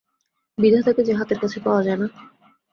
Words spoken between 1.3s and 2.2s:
কাছে পাওয়া যায় না।